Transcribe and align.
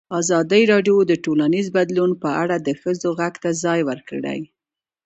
ازادي 0.19 0.63
راډیو 0.71 0.97
د 1.09 1.13
ټولنیز 1.25 1.67
بدلون 1.77 2.11
په 2.23 2.29
اړه 2.43 2.55
د 2.59 2.69
ښځو 2.81 3.09
غږ 3.19 3.33
ته 3.43 3.49
ځای 3.63 3.79
ورکړی. 3.89 4.39